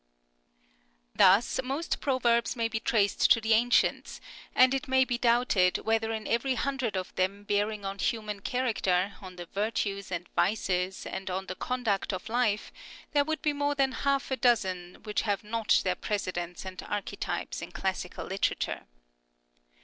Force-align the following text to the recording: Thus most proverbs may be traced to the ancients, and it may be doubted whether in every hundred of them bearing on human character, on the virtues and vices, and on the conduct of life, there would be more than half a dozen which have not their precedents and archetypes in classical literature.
Thus 1.13 1.59
most 1.63 1.99
proverbs 2.01 2.55
may 2.55 2.67
be 2.67 2.79
traced 2.79 3.29
to 3.33 3.39
the 3.39 3.53
ancients, 3.53 4.19
and 4.55 4.73
it 4.73 4.87
may 4.87 5.05
be 5.05 5.19
doubted 5.19 5.77
whether 5.85 6.11
in 6.11 6.25
every 6.27 6.55
hundred 6.55 6.97
of 6.97 7.13
them 7.13 7.43
bearing 7.43 7.85
on 7.85 7.99
human 7.99 8.39
character, 8.39 9.13
on 9.21 9.35
the 9.35 9.45
virtues 9.45 10.11
and 10.11 10.27
vices, 10.35 11.05
and 11.05 11.29
on 11.29 11.45
the 11.45 11.53
conduct 11.53 12.13
of 12.13 12.29
life, 12.29 12.71
there 13.11 13.23
would 13.25 13.43
be 13.43 13.53
more 13.53 13.75
than 13.75 13.91
half 13.91 14.31
a 14.31 14.37
dozen 14.37 14.95
which 15.03 15.21
have 15.21 15.43
not 15.43 15.81
their 15.83 15.93
precedents 15.93 16.65
and 16.65 16.81
archetypes 16.81 17.61
in 17.61 17.71
classical 17.71 18.25
literature. 18.25 18.87